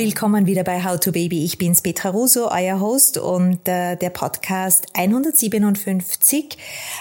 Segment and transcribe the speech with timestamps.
[0.00, 1.44] willkommen wieder bei How to Baby.
[1.44, 6.56] Ich bin's Petra Russo, euer Host und äh, der Podcast 157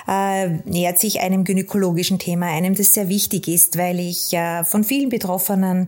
[0.06, 4.84] äh, nähert sich einem gynäkologischen Thema, einem, das sehr wichtig ist, weil ich äh, von
[4.84, 5.88] vielen betroffenen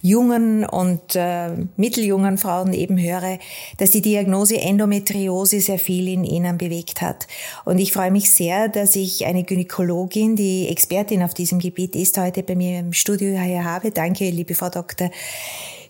[0.00, 3.38] jungen und äh, mitteljungen Frauen eben höre,
[3.76, 7.26] dass die Diagnose Endometriose sehr viel in ihnen bewegt hat.
[7.66, 12.16] Und ich freue mich sehr, dass ich eine Gynäkologin, die Expertin auf diesem Gebiet ist,
[12.16, 13.90] heute bei mir im Studio hier habe.
[13.90, 15.10] Danke, liebe Frau Dr.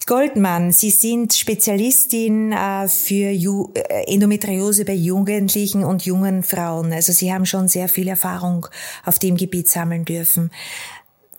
[0.06, 6.92] Goldmann, Sie sind Spezialistin äh, für äh, Endometriose bei Jugendlichen und jungen Frauen.
[6.92, 8.69] Also Sie haben schon sehr viel Erfahrung
[9.05, 10.52] auf dem Gebiet sammeln dürfen.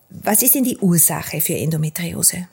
[0.10, 2.50] Was ist denn die Ursache für Endometriose?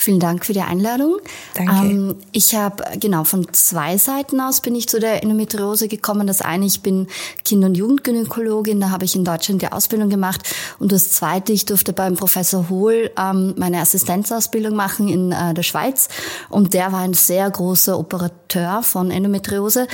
[0.00, 1.16] Vielen Dank für die Einladung.
[1.54, 1.72] Danke.
[1.72, 6.28] Ähm, ich habe genau von zwei Seiten aus bin ich zu der Endometriose gekommen.
[6.28, 7.08] Das eine, ich bin
[7.44, 10.42] Kinder- und Jugendgynäkologin, da habe ich in Deutschland die Ausbildung gemacht.
[10.78, 15.64] Und das zweite, ich durfte beim Professor Hohl ähm, meine Assistenzausbildung machen in äh, der
[15.64, 16.08] Schweiz.
[16.48, 19.88] Und der war ein sehr großer Operateur von Endometriose.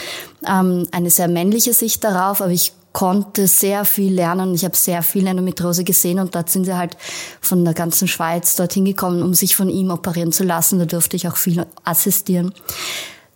[0.47, 4.55] Ähm, eine sehr männliche Sicht darauf, aber ich konnte sehr viel lernen.
[4.55, 6.97] Ich habe sehr viel Endometriose gesehen und dort sind sie halt
[7.41, 10.79] von der ganzen Schweiz dorthin gekommen, um sich von ihm operieren zu lassen.
[10.79, 12.55] Da durfte ich auch viel assistieren.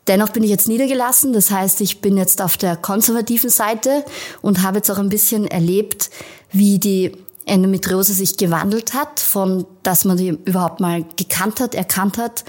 [0.06, 1.32] Dennoch bin ich jetzt niedergelassen.
[1.32, 4.04] Das heißt, ich bin jetzt auf der konservativen Seite
[4.42, 6.08] und habe jetzt auch ein bisschen erlebt,
[6.52, 7.12] wie die
[7.44, 12.44] Endometriose sich gewandelt hat, von dass man die überhaupt mal gekannt hat, erkannt hat,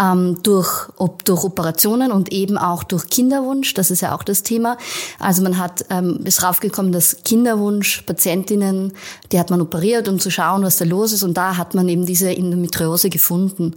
[0.00, 3.74] ähm, durch, ob, durch Operationen und eben auch durch Kinderwunsch.
[3.74, 4.78] Das ist ja auch das Thema.
[5.18, 8.92] Also man hat ähm, ist raufgekommen, dass Kinderwunsch Patientinnen,
[9.30, 11.22] die hat man operiert, um zu schauen, was da los ist.
[11.22, 13.74] Und da hat man eben diese Endometriose gefunden.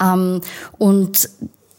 [0.00, 0.40] Ähm,
[0.78, 1.28] und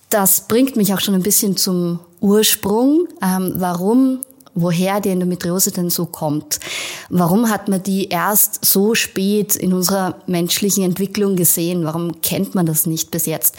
[0.10, 4.20] das bringt mich auch schon ein bisschen zum Ursprung, ähm, warum
[4.54, 6.60] woher die Endometriose denn so kommt.
[7.10, 11.84] Warum hat man die erst so spät in unserer menschlichen Entwicklung gesehen?
[11.86, 13.56] Warum kennt man das nicht bis jetzt?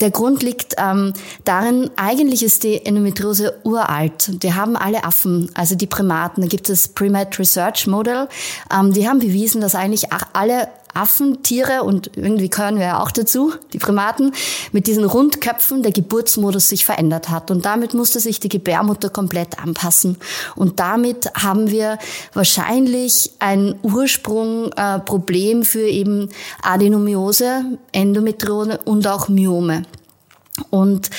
[0.00, 1.12] Der Grund liegt ähm,
[1.44, 4.42] darin, eigentlich ist die Endometriose uralt.
[4.42, 6.42] Die haben alle Affen, also die Primaten.
[6.42, 8.28] Da gibt es Primate Research Model.
[8.72, 13.52] Ähm, die haben bewiesen, dass eigentlich alle Affentiere und irgendwie gehören wir ja auch dazu,
[13.72, 14.32] die Primaten,
[14.72, 17.50] mit diesen Rundköpfen der Geburtsmodus sich verändert hat.
[17.50, 20.16] Und damit musste sich die Gebärmutter komplett anpassen.
[20.56, 21.98] Und damit haben wir
[22.34, 26.28] wahrscheinlich ein Ursprungproblem äh, für eben
[26.62, 29.82] Adenomiose, Endometriose und auch Myome.
[30.70, 31.10] Und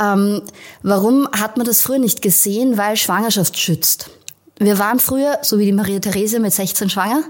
[0.00, 0.42] ähm,
[0.82, 2.76] warum hat man das früher nicht gesehen?
[2.76, 4.10] Weil Schwangerschaft schützt.
[4.58, 7.24] Wir waren früher, so wie die Maria Therese, mit 16 schwanger,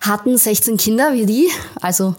[0.00, 1.50] hatten 16 Kinder wie die,
[1.80, 2.14] also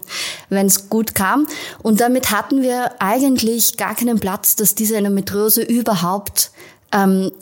[0.50, 1.46] wenn es gut kam.
[1.82, 6.50] Und damit hatten wir eigentlich gar keinen Platz, dass diese Endometriose überhaupt
[6.92, 7.32] ähm,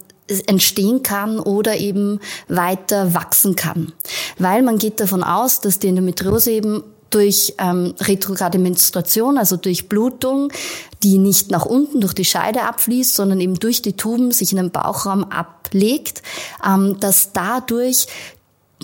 [0.47, 3.93] entstehen kann oder eben weiter wachsen kann.
[4.39, 9.89] Weil man geht davon aus, dass die Endometriose eben durch ähm, retrograde Menstruation, also durch
[9.89, 10.53] Blutung,
[11.03, 14.59] die nicht nach unten durch die Scheide abfließt, sondern eben durch die Tuben sich in
[14.59, 16.23] den Bauchraum ablegt,
[16.67, 18.07] ähm, dass dadurch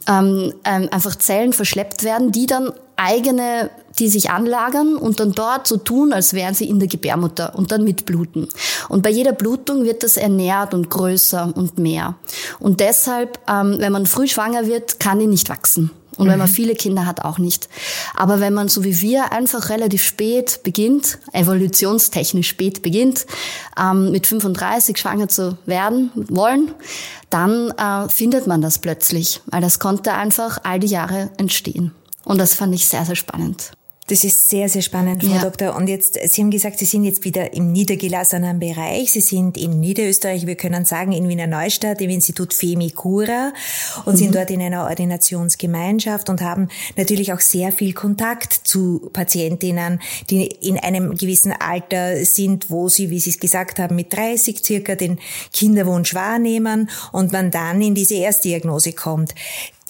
[0.09, 5.67] ähm, ähm, einfach Zellen verschleppt werden, die dann eigene, die sich anlagern und dann dort
[5.67, 8.49] so tun, als wären sie in der Gebärmutter und dann mitbluten.
[8.89, 12.15] Und bei jeder Blutung wird das ernährt und größer und mehr.
[12.61, 15.91] Und deshalb, ähm, wenn man früh schwanger wird, kann die nicht wachsen.
[16.16, 16.54] Und wenn man mhm.
[16.54, 17.69] viele Kinder hat, auch nicht.
[18.14, 23.26] Aber wenn man so wie wir einfach relativ spät beginnt, evolutionstechnisch spät beginnt,
[23.80, 26.72] ähm, mit 35 schwanger zu werden wollen,
[27.30, 31.92] dann äh, findet man das plötzlich, weil das konnte einfach all die Jahre entstehen.
[32.25, 33.72] Und das fand ich sehr, sehr spannend.
[34.06, 35.41] Das ist sehr, sehr spannend, Frau ja.
[35.41, 35.75] Doktor.
[35.75, 39.12] Und jetzt, Sie haben gesagt, Sie sind jetzt wieder im niedergelassenen Bereich.
[39.12, 43.54] Sie sind in Niederösterreich, wir können sagen, in Wiener Neustadt, im Institut Femicura
[44.04, 44.19] und mhm.
[44.19, 50.48] sind dort in einer Ordinationsgemeinschaft und haben natürlich auch sehr viel Kontakt zu Patientinnen, die
[50.48, 54.97] in einem gewissen Alter sind, wo sie, wie Sie es gesagt haben, mit 30 circa
[54.97, 55.19] den
[55.54, 59.34] Kinderwunsch wahrnehmen und man dann in diese Erstdiagnose kommt.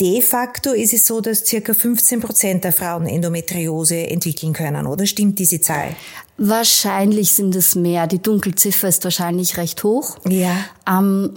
[0.01, 5.07] De facto ist es so, dass circa 15 Prozent der Frauen Endometriose entwickeln können, oder
[5.07, 5.95] stimmt diese Zahl?
[6.37, 8.09] Wahrscheinlich sind es mehr.
[8.09, 10.17] Die Dunkelziffer ist wahrscheinlich recht hoch.
[10.29, 10.57] Ja.
[10.89, 11.35] Ähm,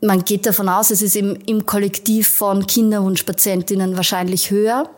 [0.00, 4.90] man geht davon aus, es ist im, im Kollektiv von Kinderwunschpatientinnen wahrscheinlich höher,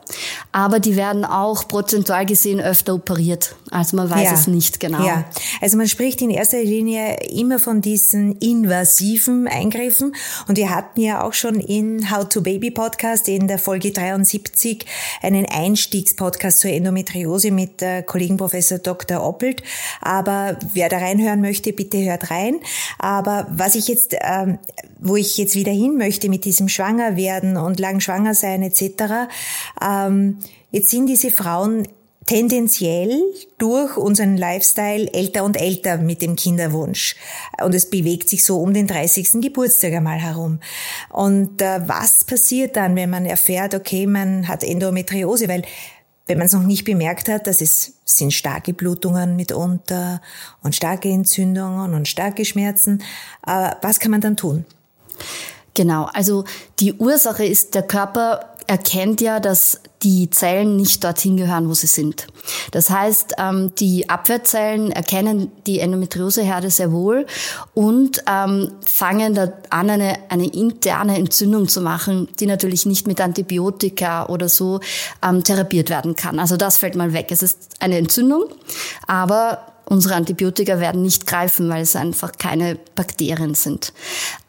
[0.50, 3.54] aber die werden auch prozentual gesehen öfter operiert.
[3.74, 4.34] Also man weiß ja.
[4.34, 5.04] es nicht genau.
[5.04, 5.24] Ja,
[5.60, 10.14] also man spricht in erster Linie immer von diesen invasiven Eingriffen
[10.46, 14.86] und wir hatten ja auch schon in How to Baby Podcast in der Folge 73
[15.22, 19.20] einen Einstiegspodcast zur Endometriose mit der Kollegen Professor Dr.
[19.20, 19.64] Oppelt.
[20.00, 22.60] Aber wer da reinhören möchte, bitte hört rein.
[23.00, 24.60] Aber was ich jetzt ähm,
[25.00, 29.28] wo ich jetzt wieder hin möchte mit diesem Schwangerwerden und lang schwanger sein etc.
[29.82, 30.38] Ähm,
[30.70, 31.88] jetzt sind diese Frauen
[32.26, 33.22] tendenziell
[33.58, 37.16] durch unseren Lifestyle älter und älter mit dem Kinderwunsch.
[37.62, 39.42] Und es bewegt sich so um den 30.
[39.42, 40.60] Geburtstag einmal herum.
[41.10, 45.48] Und äh, was passiert dann, wenn man erfährt, okay, man hat Endometriose?
[45.48, 45.62] Weil
[46.26, 50.22] wenn man es noch nicht bemerkt hat, dass es sind starke Blutungen mitunter
[50.62, 53.02] und starke Entzündungen und starke Schmerzen.
[53.46, 54.64] Äh, was kann man dann tun?
[55.74, 56.44] Genau, also
[56.78, 61.86] die Ursache ist, der Körper erkennt ja, dass die Zellen nicht dorthin gehören, wo sie
[61.86, 62.26] sind.
[62.72, 67.26] Das heißt, ähm, die Abwehrzellen erkennen die Endometrioseherde sehr wohl
[67.72, 73.20] und ähm, fangen da an, eine, eine interne Entzündung zu machen, die natürlich nicht mit
[73.20, 74.80] Antibiotika oder so
[75.22, 76.38] ähm, therapiert werden kann.
[76.38, 77.28] Also das fällt mal weg.
[77.30, 78.44] Es ist eine Entzündung,
[79.06, 83.92] aber unsere Antibiotika werden nicht greifen, weil es einfach keine Bakterien sind.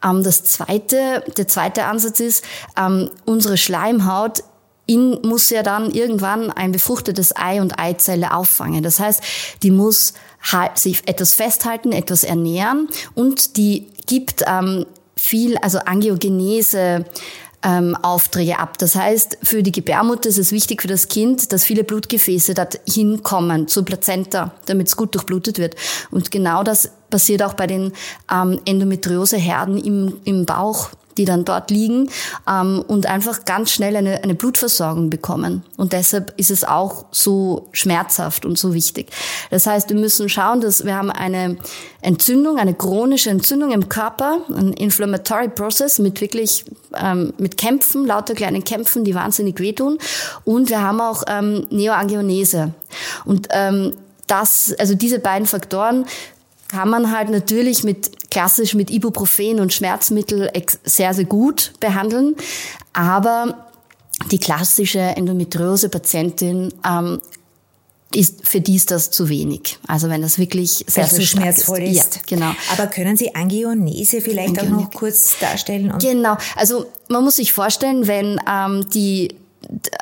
[0.04, 2.44] Ähm, das zweite, der zweite Ansatz ist,
[2.78, 4.42] ähm, unsere Schleimhaut
[4.86, 8.82] in, muss ja dann irgendwann ein befruchtetes Ei und Eizelle auffangen.
[8.82, 9.22] Das heißt,
[9.62, 10.14] die muss
[10.76, 14.86] sich etwas festhalten, etwas ernähren und die gibt ähm,
[15.16, 17.04] viel, also Angiogenese,
[17.66, 18.78] ähm, Aufträge ab.
[18.78, 23.24] Das heißt, für die Gebärmutter ist es wichtig für das Kind, dass viele Blutgefäße dorthin
[23.24, 25.74] kommen, zur Plazenta, damit es gut durchblutet wird.
[26.12, 27.92] Und genau das passiert auch bei den
[28.32, 32.10] ähm, Endometrioseherden im, im Bauch die dann dort liegen
[32.48, 35.62] ähm, und einfach ganz schnell eine, eine Blutversorgung bekommen.
[35.76, 39.10] Und deshalb ist es auch so schmerzhaft und so wichtig.
[39.50, 41.56] Das heißt, wir müssen schauen, dass wir haben eine
[42.00, 46.64] Entzündung, eine chronische Entzündung im Körper, ein Inflammatory Process mit wirklich
[46.94, 49.98] ähm, mit Kämpfen, lauter kleinen Kämpfen, die wahnsinnig wehtun.
[50.44, 52.72] Und wir haben auch ähm, Neoangionese.
[53.24, 53.94] Und ähm,
[54.26, 56.06] das, also diese beiden Faktoren
[56.68, 60.50] kann man halt natürlich mit klassisch mit Ibuprofen und Schmerzmittel
[60.84, 62.34] sehr, sehr gut behandeln.
[62.92, 63.66] Aber
[64.30, 67.20] die klassische Endometriose-Patientin ähm,
[68.14, 69.78] ist für die ist das zu wenig.
[69.86, 71.98] Also wenn das wirklich sehr, sehr schmerzvoll ist.
[71.98, 72.16] ist.
[72.16, 72.52] Ja, genau.
[72.72, 74.74] Aber können Sie Angionese vielleicht Angionese.
[74.74, 75.92] auch noch kurz darstellen?
[75.98, 76.36] genau.
[76.56, 79.34] Also man muss sich vorstellen, wenn ähm, die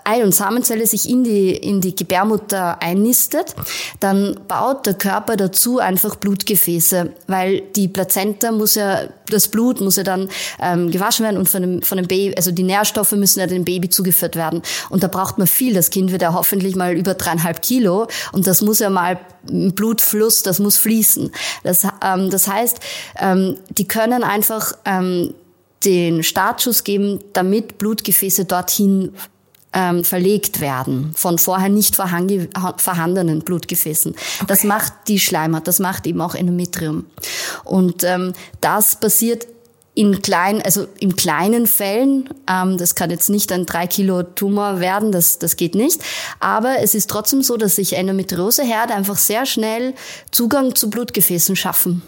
[0.04, 3.54] Ei- und Samenzelle sich in die, in die Gebärmutter einnistet,
[4.00, 9.96] dann baut der Körper dazu einfach Blutgefäße, weil die Plazenta muss ja, das Blut muss
[9.96, 10.28] ja dann
[10.60, 13.64] ähm, gewaschen werden und von dem, von dem Baby, also die Nährstoffe müssen ja dem
[13.64, 14.62] Baby zugeführt werden.
[14.90, 15.72] Und da braucht man viel.
[15.72, 20.42] Das Kind wird ja hoffentlich mal über dreieinhalb Kilo und das muss ja mal Blutfluss,
[20.42, 21.30] das muss fließen.
[21.62, 22.80] Das, ähm, das heißt,
[23.18, 25.34] ähm, die können einfach ähm,
[25.84, 29.12] den Startschuss geben, damit Blutgefäße dorthin
[29.74, 34.12] ähm, verlegt werden von vorher nicht vorhandenen Blutgefäßen.
[34.12, 34.44] Okay.
[34.46, 37.06] Das macht die Schleimhaut, das macht eben auch Endometrium.
[37.64, 39.46] Und ähm, das passiert
[39.96, 44.80] in kleinen, also in kleinen Fällen, ähm, das kann jetzt nicht ein drei Kilo Tumor
[44.80, 46.02] werden, das, das geht nicht.
[46.40, 49.94] Aber es ist trotzdem so, dass sich Endometrioseherde einfach sehr schnell
[50.30, 52.02] Zugang zu Blutgefäßen schaffen.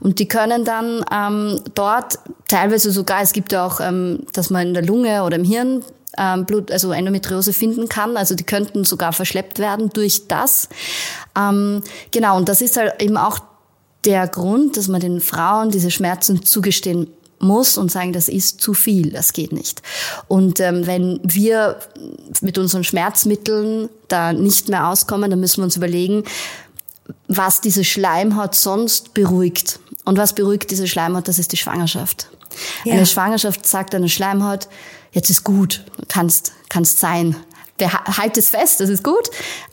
[0.00, 2.18] Und die können dann ähm, dort
[2.48, 5.82] teilweise sogar, es gibt ja auch, ähm, dass man in der Lunge oder im Hirn
[6.18, 8.16] ähm, Blut, also Endometriose finden kann.
[8.16, 10.68] Also die könnten sogar verschleppt werden durch das.
[11.36, 13.40] Ähm, genau, und das ist halt eben auch
[14.04, 18.72] der Grund, dass man den Frauen diese Schmerzen zugestehen muss und sagen, das ist zu
[18.72, 19.82] viel, das geht nicht.
[20.28, 21.78] Und ähm, wenn wir
[22.40, 26.22] mit unseren Schmerzmitteln da nicht mehr auskommen, dann müssen wir uns überlegen,
[27.26, 29.80] was diese Schleimhaut sonst beruhigt.
[30.04, 31.28] Und was beruhigt diese Schleimhaut?
[31.28, 32.28] Das ist die Schwangerschaft.
[32.84, 32.94] Ja.
[32.94, 34.68] Eine Schwangerschaft sagt eine Schleimhaut,
[35.12, 37.36] jetzt ist gut, kannst, kannst sein.
[37.80, 39.28] Halt es fest, das ist gut,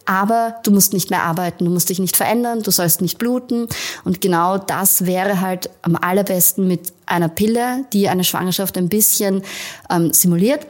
[0.05, 3.67] aber du musst nicht mehr arbeiten, du musst dich nicht verändern, du sollst nicht bluten.
[4.03, 9.43] Und genau das wäre halt am allerbesten mit einer Pille, die eine Schwangerschaft ein bisschen
[9.91, 10.65] ähm, simuliert.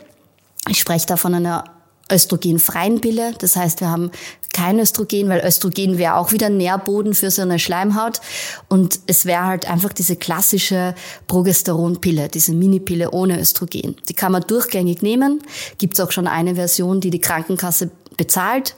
[0.68, 1.64] Ich spreche da von einer
[2.12, 3.34] östrogenfreien Pille.
[3.39, 4.12] Das heißt, wir haben
[4.54, 8.20] kein Östrogen, weil Östrogen wäre auch wieder Nährboden für so eine Schleimhaut.
[8.68, 10.96] Und es wäre halt einfach diese klassische
[11.28, 13.96] Progesteronpille, diese Minipille ohne Östrogen.
[14.08, 15.42] Die kann man durchgängig nehmen.
[15.78, 18.75] Gibt es auch schon eine Version, die die Krankenkasse bezahlt.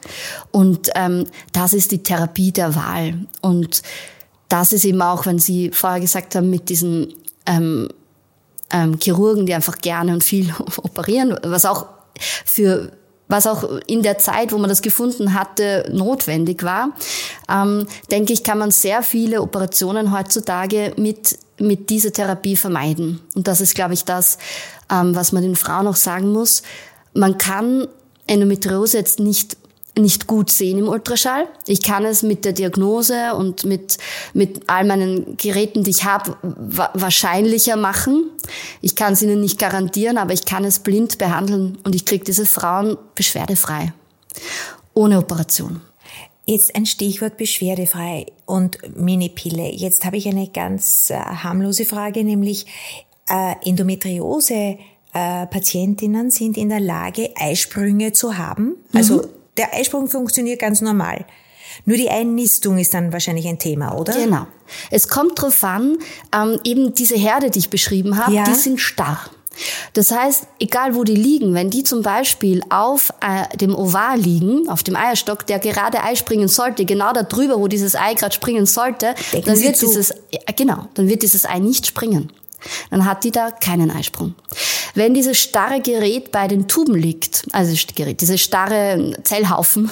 [0.51, 3.25] Und ähm, das ist die Therapie der Wahl.
[3.41, 3.81] Und
[4.49, 7.13] das ist eben auch, wenn Sie vorher gesagt haben, mit diesen
[7.45, 7.89] ähm,
[8.71, 11.87] ähm, Chirurgen, die einfach gerne und viel operieren, was auch
[12.45, 12.91] für
[13.31, 16.89] was auch in der Zeit, wo man das gefunden hatte, notwendig war,
[17.49, 23.21] ähm, denke ich, kann man sehr viele Operationen heutzutage mit mit dieser Therapie vermeiden.
[23.35, 24.37] Und das ist, glaube ich, das,
[24.91, 26.63] ähm, was man den Frauen auch sagen muss.
[27.13, 27.87] Man kann
[28.27, 29.57] Endometriose jetzt nicht
[29.97, 31.47] nicht gut sehen im Ultraschall.
[31.67, 33.97] Ich kann es mit der Diagnose und mit,
[34.33, 36.37] mit all meinen Geräten, die ich habe,
[36.93, 38.29] wahrscheinlicher machen.
[38.81, 42.23] Ich kann es ihnen nicht garantieren, aber ich kann es blind behandeln und ich kriege
[42.23, 43.93] diese Frauen beschwerdefrei.
[44.93, 45.81] ohne Operation.
[46.45, 49.71] Jetzt ein Stichwort beschwerdefrei und Minipille.
[49.71, 52.65] Jetzt habe ich eine ganz äh, harmlose Frage, nämlich
[53.29, 54.77] äh, Endometriose.
[55.13, 58.75] Äh, Patientinnen sind in der Lage, Eisprünge zu haben.
[58.93, 59.27] Also mhm.
[59.57, 61.25] Der Eisprung funktioniert ganz normal.
[61.85, 64.13] Nur die Einnistung ist dann wahrscheinlich ein Thema, oder?
[64.13, 64.45] Genau.
[64.89, 65.97] Es kommt darauf an,
[66.35, 68.43] ähm, eben diese Herde, die ich beschrieben habe, ja.
[68.43, 69.19] die sind starr.
[69.93, 74.69] Das heißt, egal wo die liegen, wenn die zum Beispiel auf äh, dem Ovar liegen,
[74.69, 78.33] auf dem Eierstock, der gerade Ei springen sollte, genau da drüber, wo dieses Ei gerade
[78.33, 79.13] springen sollte,
[79.45, 82.31] dann wird dieses, äh, genau, dann wird dieses Ei nicht springen.
[82.89, 84.35] Dann hat die da keinen Eisprung.
[84.93, 89.91] Wenn dieses starre Gerät bei den Tuben liegt, also Gerät, diese starre Zellhaufen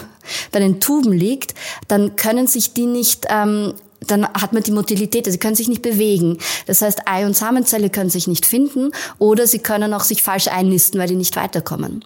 [0.52, 1.54] bei den Tuben liegt,
[1.88, 3.74] dann können sich die nicht ähm,
[4.08, 6.38] dann hat man die Motilität, also sie können sich nicht bewegen.
[6.66, 10.48] Das heißt, Ei- und Samenzelle können sich nicht finden oder sie können auch sich falsch
[10.48, 12.06] einnisten, weil die nicht weiterkommen.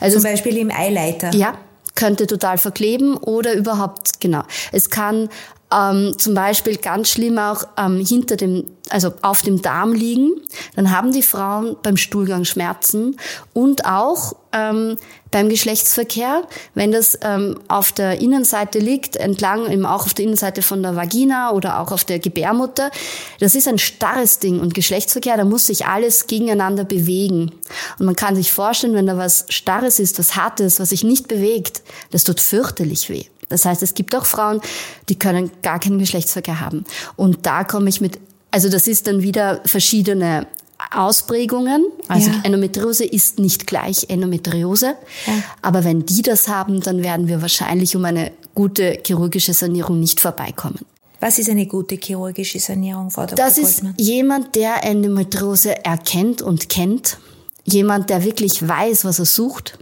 [0.00, 1.34] Also Zum Beispiel im Eileiter.
[1.34, 1.58] Ja,
[1.94, 4.42] könnte total verkleben oder überhaupt, genau.
[4.72, 5.28] Es kann
[5.74, 10.32] ähm, zum Beispiel ganz schlimm auch ähm, hinter dem, also auf dem Darm liegen.
[10.76, 13.16] Dann haben die Frauen beim Stuhlgang Schmerzen
[13.52, 14.96] und auch ähm,
[15.30, 20.62] beim Geschlechtsverkehr, wenn das ähm, auf der Innenseite liegt, entlang eben auch auf der Innenseite
[20.62, 22.90] von der Vagina oder auch auf der Gebärmutter.
[23.40, 27.50] Das ist ein starres Ding und Geschlechtsverkehr, da muss sich alles gegeneinander bewegen.
[27.98, 31.26] Und man kann sich vorstellen, wenn da was Starres ist, was Hartes, was sich nicht
[31.26, 33.24] bewegt, das tut fürchterlich weh.
[33.54, 34.60] Das heißt, es gibt auch Frauen,
[35.08, 36.84] die können gar keinen Geschlechtsverkehr haben.
[37.14, 38.18] Und da komme ich mit,
[38.50, 40.48] also das ist dann wieder verschiedene
[40.90, 41.86] Ausprägungen.
[42.08, 42.40] Also ja.
[42.42, 44.96] Endometriose ist nicht gleich Endometriose.
[45.26, 45.32] Ja.
[45.62, 50.20] Aber wenn die das haben, dann werden wir wahrscheinlich um eine gute chirurgische Sanierung nicht
[50.20, 50.80] vorbeikommen.
[51.20, 53.36] Was ist eine gute chirurgische Sanierung, Frau Dr.
[53.36, 57.18] Das ist jemand, der Endometriose erkennt und kennt.
[57.64, 59.78] Jemand, der wirklich weiß, was er sucht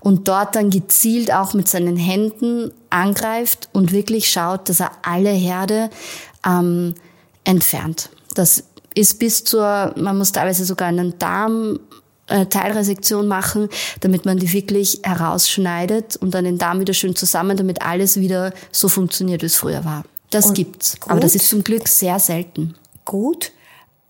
[0.00, 5.30] und dort dann gezielt auch mit seinen Händen angreift und wirklich schaut, dass er alle
[5.30, 5.90] Herde
[6.44, 6.94] ähm,
[7.44, 8.10] entfernt.
[8.34, 11.78] Das ist bis zur, man muss teilweise sogar einen Darm
[12.26, 13.68] äh, Teilresektion machen,
[14.00, 18.52] damit man die wirklich herausschneidet und dann den Darm wieder schön zusammen, damit alles wieder
[18.72, 20.04] so funktioniert, wie es früher war.
[20.30, 20.98] Das und gibt's.
[21.00, 21.10] Gut.
[21.10, 22.74] Aber das ist zum Glück sehr selten.
[23.04, 23.52] Gut.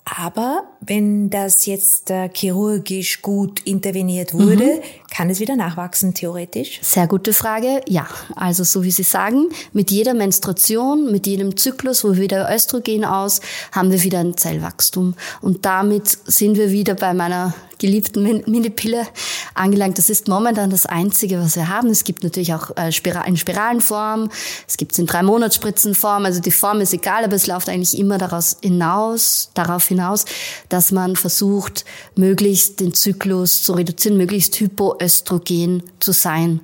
[0.04, 4.80] Aber wenn das jetzt äh, chirurgisch gut interveniert wurde, mhm.
[5.14, 6.80] kann es wieder nachwachsen, theoretisch?
[6.82, 7.82] Sehr gute Frage.
[7.86, 13.04] Ja, also so wie Sie sagen, mit jeder Menstruation, mit jedem Zyklus, wo wieder Östrogen
[13.04, 13.40] aus,
[13.72, 15.14] haben wir wieder ein Zellwachstum.
[15.42, 19.06] Und damit sind wir wieder bei meiner geliebten Minipille
[19.54, 19.98] angelangt.
[19.98, 21.88] Das ist momentan das Einzige, was wir haben.
[21.88, 22.92] Es gibt natürlich auch äh,
[23.26, 24.30] in Spiralenform,
[24.68, 26.24] es gibt es in drei Monatsspritzenform.
[26.26, 30.26] Also die Form ist egal, aber es läuft eigentlich immer daraus hinaus, darauf hinaus,
[30.68, 31.84] dass man versucht,
[32.14, 36.60] möglichst den Zyklus zu reduzieren, möglichst hypoöstrogen zu sein.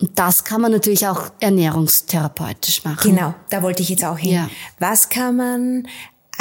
[0.00, 3.14] Und das kann man natürlich auch ernährungstherapeutisch machen.
[3.14, 4.32] Genau, da wollte ich jetzt auch hin.
[4.32, 4.50] Ja.
[4.80, 5.88] Was kann man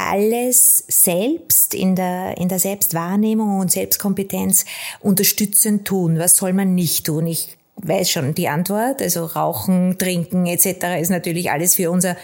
[0.10, 4.66] alles selbst in der, in der Selbstwahrnehmung und Selbstkompetenz
[5.00, 6.20] unterstützend tun?
[6.20, 7.28] Was soll man nicht tun?
[7.28, 9.02] Ich weiß schon die Antwort.
[9.02, 11.00] Also Rauchen, Trinken etc.
[11.00, 12.16] ist natürlich alles für unser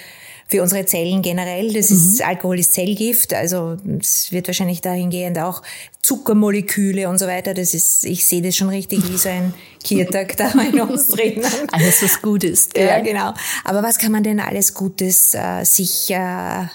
[0.48, 1.74] für unsere Zellen generell.
[1.74, 1.98] Das mhm.
[1.98, 5.62] ist Alkohol ist Zellgift, also es wird wahrscheinlich dahingehend auch
[6.02, 7.54] Zuckermoleküle und so weiter.
[7.54, 9.54] Das ist, ich sehe das schon richtig wie so ein
[9.84, 11.46] Kiertag da in uns drinnen.
[11.72, 12.78] Alles was gut ist.
[12.78, 13.34] Ja, ja, genau.
[13.66, 16.66] Aber was kann man denn alles Gutes äh, sich äh,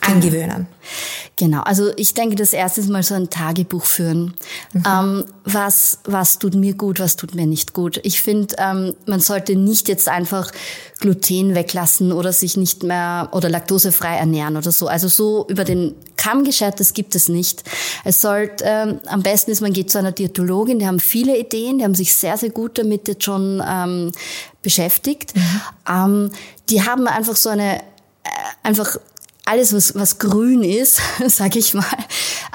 [0.00, 0.66] angewöhnen.
[1.36, 4.34] Genau, also ich denke, das erste ist mal so ein Tagebuch führen.
[4.72, 4.82] Mhm.
[4.86, 8.00] Ähm, was, was tut mir gut, was tut mir nicht gut.
[8.02, 10.50] Ich finde, ähm, man sollte nicht jetzt einfach
[10.98, 14.88] Gluten weglassen oder sich nicht mehr oder laktosefrei ernähren oder so.
[14.88, 17.62] Also so über den Kamm geschert, das gibt es nicht.
[18.04, 21.78] Es sollte, ähm, am besten ist, man geht zu einer Diätologin, die haben viele Ideen,
[21.78, 24.10] die haben sich sehr, sehr gut damit jetzt schon ähm,
[24.62, 25.36] beschäftigt.
[25.36, 25.60] Mhm.
[25.88, 26.30] Ähm,
[26.68, 27.80] die haben einfach so eine äh,
[28.64, 28.96] einfach
[29.48, 31.84] alles, was, was grün ist, sage ich mal,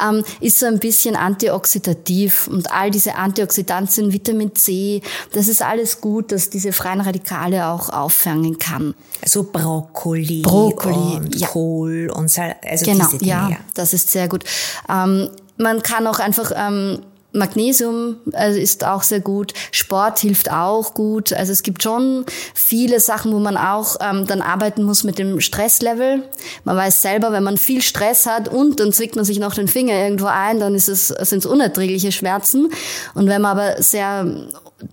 [0.01, 2.47] ähm, ist so ein bisschen antioxidativ.
[2.47, 7.89] Und all diese Antioxidantien, Vitamin C, das ist alles gut, dass diese freien Radikale auch
[7.89, 8.93] auffangen kann.
[9.21, 11.47] Also Brokkoli, Brokkoli und ja.
[11.47, 13.31] Kohl und Sal also genau, diese Dinge.
[13.31, 14.43] Ja, das ist sehr gut.
[14.89, 16.99] Ähm, man kann auch einfach ähm,
[17.33, 19.53] Magnesium also ist auch sehr gut.
[19.71, 21.33] Sport hilft auch gut.
[21.33, 25.41] Also es gibt schon viele Sachen, wo man auch ähm, dann arbeiten muss mit dem
[25.41, 26.23] Stresslevel.
[26.63, 29.67] Man weiß selber, wenn man viel Stress hat und dann zwickt man sich noch den
[29.67, 32.69] Finger irgendwo ein, dann ist es sind es unerträgliche Schmerzen.
[33.15, 34.27] Und wenn man aber sehr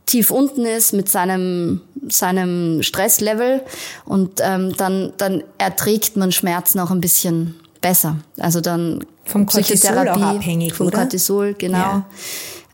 [0.06, 3.60] tief unten ist mit seinem seinem Stresslevel
[4.06, 8.16] und ähm, dann dann erträgt man Schmerzen auch ein bisschen besser.
[8.38, 10.98] Also dann vom Cortisol auch abhängig, vom oder?
[10.98, 11.78] Cortisol, genau.
[11.78, 12.06] Ja.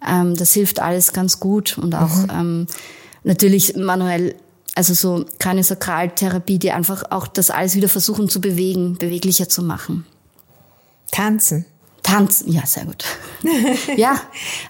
[0.07, 2.31] Ähm, das hilft alles ganz gut und auch mhm.
[2.31, 2.67] ähm,
[3.25, 4.35] natürlich manuell
[4.75, 9.63] also so keine Sakraltherapie, die einfach auch das alles wieder versuchen zu bewegen, beweglicher zu
[9.63, 10.05] machen.
[11.11, 11.65] Tanzen.
[12.03, 13.05] Tanzen, ja, sehr gut.
[13.97, 14.21] ja,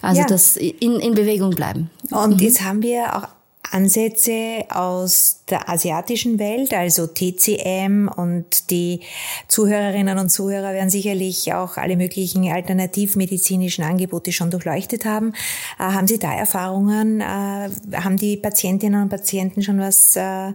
[0.01, 0.27] also ja.
[0.27, 1.91] das in, in Bewegung bleiben.
[2.11, 2.39] Und mhm.
[2.39, 3.29] jetzt haben wir auch
[3.73, 9.01] Ansätze aus der asiatischen Welt, also TCM und die
[9.49, 15.33] Zuhörerinnen und Zuhörer werden sicherlich auch alle möglichen alternativmedizinischen Angebote schon durchleuchtet haben.
[15.79, 17.21] Äh, haben Sie da Erfahrungen?
[17.21, 20.17] Äh, haben die Patientinnen und Patienten schon was?
[20.17, 20.53] Äh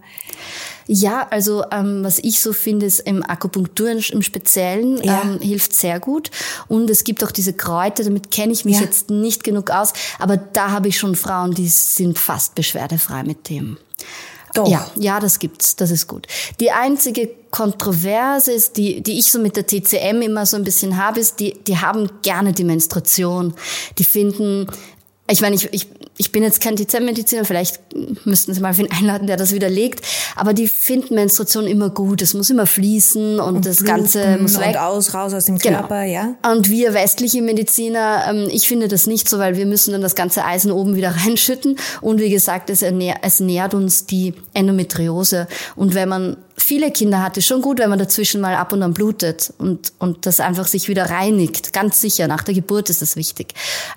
[0.88, 5.22] ja, also ähm, was ich so finde, ist im Akupunktur im Speziellen ja.
[5.24, 6.32] ähm, hilft sehr gut.
[6.68, 8.82] Und es gibt auch diese Kräuter, damit kenne ich mich ja.
[8.82, 13.50] jetzt nicht genug aus, aber da habe ich schon Frauen, die sind fast beschwerdefrei mit
[13.50, 13.78] dem.
[14.54, 14.68] Doch.
[14.68, 15.76] Ja, ja, das gibt's.
[15.76, 16.28] Das ist gut.
[16.60, 20.98] Die einzige Kontroverse ist, die, die ich so mit der TCM immer so ein bisschen
[20.98, 23.54] habe, ist, die, die haben gerne die Menstruation.
[23.98, 24.68] Die finden,
[25.30, 25.88] ich meine, ich, ich,
[26.22, 27.80] ich bin jetzt kein TCM-Mediziner, vielleicht
[28.25, 32.22] müssten Sie mal wen einladen, der das widerlegt, aber die finden Menstruation immer gut.
[32.22, 34.78] Es muss immer fließen und, und das Ganze muss weg.
[34.78, 35.80] Aus, raus aus dem genau.
[35.80, 36.36] Körper, ja.
[36.48, 40.13] Und wir westliche Mediziner, ähm, ich finde das nicht so, weil wir müssen dann das
[40.13, 41.78] ganze Eisen oben wieder reinschütten.
[42.01, 45.48] Und wie gesagt, es, ernährt, es nährt uns die Endometriose.
[45.75, 46.38] Und wenn man
[46.72, 49.92] viele Kinder hat, ist schon gut, wenn man dazwischen mal ab und an blutet und,
[50.00, 51.74] und das einfach sich wieder reinigt.
[51.74, 53.54] Ganz sicher, nach der Geburt ist das wichtig.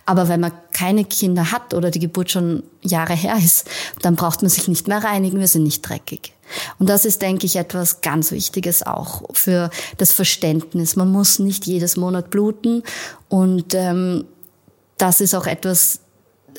[0.06, 3.70] Aber wenn man keine Kinder hat oder die Geburt schon Jahre her ist,
[4.02, 6.32] dann braucht man sich nicht mehr reinigen, wir sind nicht dreckig.
[6.80, 10.96] Und das ist, denke ich, etwas ganz Wichtiges auch für das Verständnis.
[10.96, 12.82] Man muss nicht jedes Monat bluten
[13.28, 14.24] und ähm,
[14.98, 16.00] das ist auch etwas,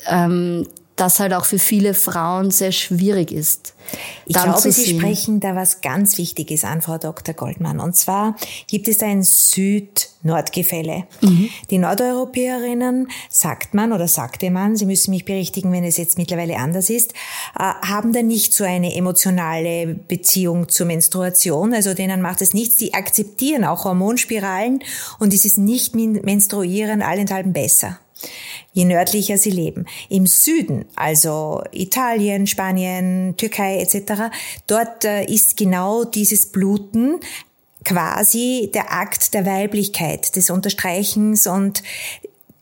[0.07, 3.73] ähm, das halt auch für viele Frauen sehr schwierig ist.
[4.25, 7.35] Ich glaube, Sie sprechen da was ganz Wichtiges an, Frau Dr.
[7.35, 7.79] Goldmann.
[7.79, 8.35] Und zwar
[8.67, 11.03] gibt es ein Süd-Nord-Gefälle.
[11.21, 11.49] Mhm.
[11.69, 16.57] Die Nordeuropäerinnen, sagt man oder sagte man, Sie müssen mich berichtigen, wenn es jetzt mittlerweile
[16.57, 17.13] anders ist,
[17.59, 21.73] äh, haben da nicht so eine emotionale Beziehung zur Menstruation.
[21.73, 22.77] Also denen macht es nichts.
[22.77, 24.79] Die akzeptieren auch Hormonspiralen
[25.19, 27.99] und dieses Nicht-Menstruieren allenthalben besser
[28.73, 29.85] je nördlicher sie leben.
[30.09, 34.31] Im Süden, also Italien, Spanien, Türkei etc.,
[34.67, 37.19] dort äh, ist genau dieses Bluten
[37.83, 41.83] quasi der Akt der Weiblichkeit, des Unterstreichens und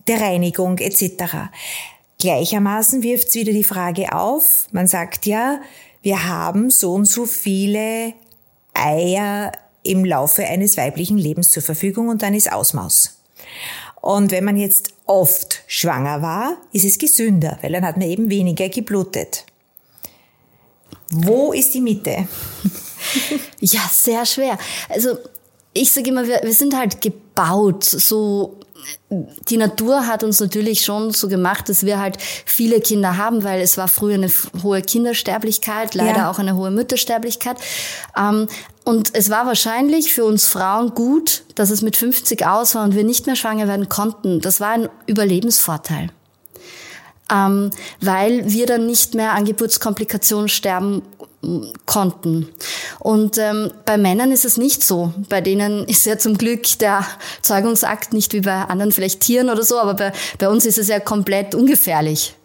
[0.08, 1.50] der Reinigung etc.
[2.20, 5.62] Gleichermaßen wirft es wieder die Frage auf, man sagt ja,
[6.02, 8.14] wir haben so und so viele
[8.74, 9.52] Eier
[9.84, 13.20] im Laufe eines weiblichen Lebens zur Verfügung und dann ist Ausmaus.
[14.02, 18.30] Und wenn man jetzt oft schwanger war, ist es gesünder, weil dann hat man eben
[18.30, 19.46] weniger geblutet.
[21.10, 22.28] Wo ist die Mitte?
[23.60, 24.58] ja, sehr schwer.
[24.90, 25.18] Also
[25.74, 28.58] ich sage immer, wir, wir sind halt gebaut, so
[29.50, 33.62] die Natur hat uns natürlich schon so gemacht, dass wir halt viele Kinder haben, weil
[33.62, 36.32] es war früher eine hohe Kindersterblichkeit, leider ja.
[36.32, 37.58] auch eine hohe Müttersterblichkeit.
[38.18, 38.48] Ähm,
[38.84, 42.96] und es war wahrscheinlich für uns Frauen gut, dass es mit 50 aus war und
[42.96, 44.42] wir nicht mehr schwanger werden konnten.
[44.42, 46.10] Das war ein Überlebensvorteil.
[47.32, 51.02] Ähm, weil wir dann nicht mehr an Geburtskomplikationen sterben
[51.86, 52.50] konnten.
[53.00, 55.14] Und ähm, bei Männern ist es nicht so.
[55.30, 57.06] Bei denen ist ja zum Glück der
[57.42, 60.88] Zeugungsakt nicht wie bei anderen vielleicht Tieren oder so, aber bei, bei uns ist es
[60.88, 62.36] ja komplett ungefährlich.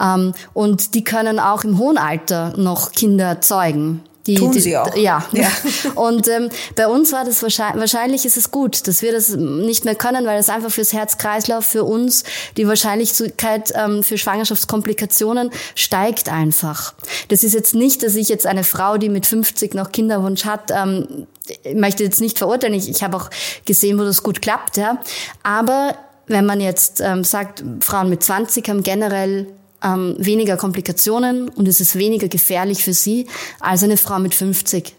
[0.00, 4.02] Ähm, und die können auch im hohen Alter noch Kinder zeugen.
[4.30, 4.94] Die, Tun sie auch.
[4.96, 5.24] Ja.
[5.32, 5.48] ja.
[5.94, 9.84] Und ähm, bei uns war das wahrscheinlich, wahrscheinlich ist es gut, dass wir das nicht
[9.84, 12.24] mehr können, weil es einfach fürs Herz-Kreislauf, für uns
[12.56, 16.94] die Wahrscheinlichkeit ähm, für Schwangerschaftskomplikationen steigt einfach.
[17.28, 20.70] Das ist jetzt nicht, dass ich jetzt eine Frau, die mit 50 noch Kinderwunsch hat,
[20.70, 21.26] ähm,
[21.64, 22.74] ich möchte jetzt nicht verurteilen.
[22.74, 23.28] Ich, ich habe auch
[23.64, 24.98] gesehen, wo das gut klappt, ja.
[25.42, 29.48] Aber wenn man jetzt ähm, sagt, Frauen mit 20 haben generell
[29.82, 33.26] ähm, weniger Komplikationen und es ist weniger gefährlich für sie
[33.60, 34.94] als eine Frau mit 50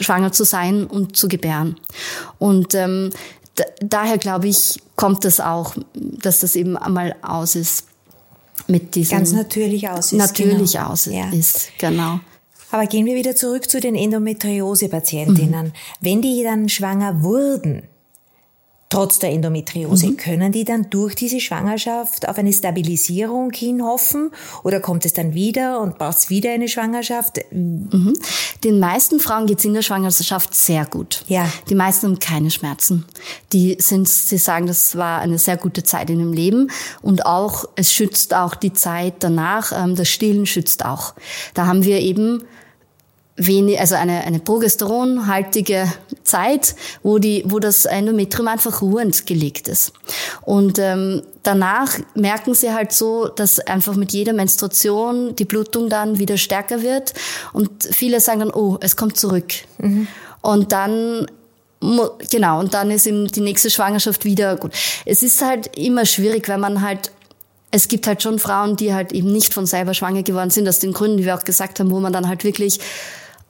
[0.00, 1.76] schwanger zu sein und zu gebären.
[2.38, 3.10] Und ähm,
[3.80, 7.84] daher glaube ich, kommt das auch, dass das eben einmal aus ist
[8.66, 10.18] mit diesem ganz natürlich aus ist.
[10.18, 10.86] Natürlich genau.
[10.86, 11.30] aus ja.
[11.30, 12.20] ist, genau.
[12.70, 15.66] Aber gehen wir wieder zurück zu den Endometriose-Patientinnen.
[15.68, 15.72] Mhm.
[16.00, 17.82] Wenn die dann schwanger wurden,
[18.88, 20.08] trotz der Endometriose.
[20.08, 20.16] Mhm.
[20.16, 24.30] Können die dann durch diese Schwangerschaft auf eine Stabilisierung hinhoffen
[24.62, 27.38] oder kommt es dann wieder und braucht es wieder eine Schwangerschaft?
[27.50, 28.14] Mhm.
[28.64, 31.24] Den meisten Frauen geht es in der Schwangerschaft sehr gut.
[31.28, 31.48] Ja.
[31.68, 33.04] Die meisten haben keine Schmerzen.
[33.52, 36.70] Die sind, sie sagen, das war eine sehr gute Zeit in dem Leben
[37.02, 41.14] und auch, es schützt auch die Zeit danach, ähm, das Stillen schützt auch.
[41.54, 42.42] Da haben wir eben
[43.38, 45.90] wenig, also eine, eine progesteronhaltige
[46.24, 49.92] Zeit, wo die, wo das Endometrium einfach ruhend gelegt ist.
[50.42, 56.18] Und ähm, danach merken sie halt so, dass einfach mit jeder Menstruation die Blutung dann
[56.18, 57.14] wieder stärker wird
[57.52, 59.52] und viele sagen dann, oh, es kommt zurück.
[59.78, 60.08] Mhm.
[60.42, 61.26] Und dann
[62.30, 64.72] Genau, und dann ist eben die nächste Schwangerschaft wieder gut.
[65.06, 67.12] Es ist halt immer schwierig, wenn man halt
[67.70, 70.78] es gibt halt schon Frauen, die halt eben nicht von selber schwanger geworden sind, aus
[70.78, 72.80] den Gründen, die wir auch gesagt haben, wo man dann halt wirklich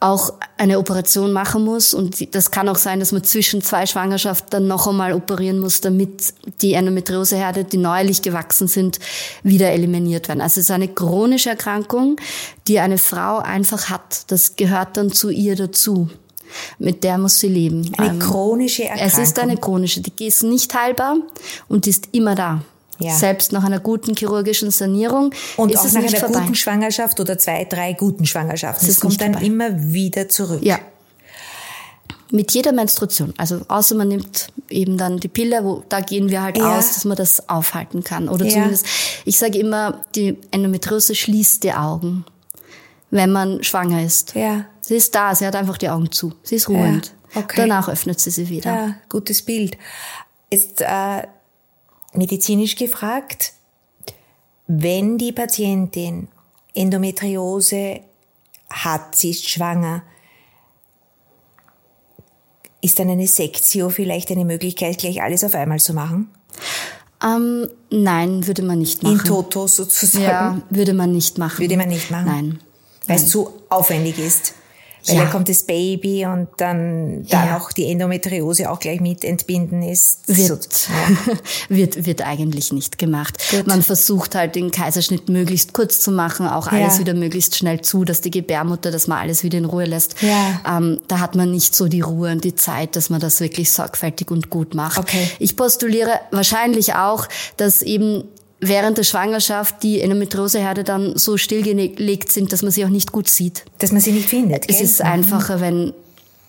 [0.00, 1.92] auch eine Operation machen muss.
[1.92, 5.80] Und das kann auch sein, dass man zwischen zwei Schwangerschaften dann noch einmal operieren muss,
[5.80, 9.00] damit die Endometrioseherde, die neuerlich gewachsen sind,
[9.42, 10.40] wieder eliminiert werden.
[10.40, 12.16] Also es ist eine chronische Erkrankung,
[12.68, 14.30] die eine Frau einfach hat.
[14.30, 16.08] Das gehört dann zu ihr dazu.
[16.78, 17.92] Mit der muss sie leben.
[17.98, 19.06] Eine ähm, chronische Erkrankung.
[19.06, 21.16] Es ist eine chronische, die ist nicht heilbar
[21.68, 22.62] und die ist immer da.
[23.00, 23.14] Ja.
[23.14, 25.32] Selbst nach einer guten chirurgischen Sanierung.
[25.56, 26.40] Und ist auch es nach nicht einer vorbei.
[26.40, 28.88] guten Schwangerschaft oder zwei, drei guten Schwangerschaften.
[28.88, 29.46] Es kommt dann vorbei.
[29.46, 30.60] immer wieder zurück.
[30.62, 30.78] Ja.
[32.30, 33.32] Mit jeder Menstruation.
[33.38, 36.76] Also außer man nimmt eben dann die Pille, wo da gehen wir halt Ja.
[36.78, 38.28] aus, dass man das aufhalten kann.
[38.28, 38.52] Oder Ja.
[38.52, 38.86] zumindest,
[39.24, 42.26] ich sage immer, die Endometriose schließt die Augen,
[43.10, 44.34] wenn man schwanger ist.
[44.34, 44.66] Ja.
[44.80, 46.32] Sie ist da, sie hat einfach die Augen zu.
[46.42, 47.14] Sie ist ruhend.
[47.34, 47.54] Okay.
[47.56, 48.74] Danach öffnet sie sie wieder.
[48.74, 49.78] Ja, gutes Bild.
[50.50, 51.22] Ist äh,
[52.18, 53.54] medizinisch gefragt,
[54.66, 56.28] wenn die Patientin
[56.74, 58.00] Endometriose
[58.68, 60.02] hat, sie ist schwanger,
[62.80, 66.30] ist dann eine Sektio vielleicht eine Möglichkeit, gleich alles auf einmal zu machen?
[67.24, 69.18] Ähm, nein, würde man nicht machen.
[69.18, 70.22] In toto sozusagen?
[70.22, 71.58] Ja, würde man nicht machen.
[71.58, 72.26] Würde man nicht machen?
[72.26, 72.60] Nein.
[73.06, 74.54] Weil es zu aufwendig ist.
[75.08, 75.22] Weil Ja.
[75.22, 77.52] dann kommt das Baby und dann da Ja.
[77.58, 80.20] noch die Endometriose auch gleich mit entbinden ist.
[80.26, 80.92] Wird, So,
[81.30, 81.36] ja.
[81.68, 83.38] wird, wird eigentlich nicht gemacht.
[83.66, 88.04] Man versucht halt den Kaiserschnitt möglichst kurz zu machen, auch alles wieder möglichst schnell zu,
[88.04, 90.16] dass die Gebärmutter, dass man alles wieder in Ruhe lässt.
[90.22, 90.60] Ja.
[90.78, 93.70] Ähm, da hat man nicht so die Ruhe und die Zeit, dass man das wirklich
[93.72, 94.98] sorgfältig und gut macht.
[94.98, 95.30] Okay.
[95.38, 98.24] Ich postuliere wahrscheinlich auch, dass eben
[98.60, 103.28] während der Schwangerschaft die Endometrioseherde dann so stillgelegt sind, dass man sie auch nicht gut
[103.28, 103.64] sieht.
[103.78, 104.68] Dass man sie nicht findet.
[104.68, 104.84] Es gell?
[104.84, 105.92] ist einfacher, wenn,